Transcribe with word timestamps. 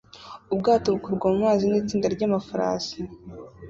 Ubwato 0.53 0.87
bukurwa 0.93 1.25
mu 1.33 1.39
mazi 1.45 1.65
n'itsinda 1.67 2.07
ry'amafarasi 2.15 2.99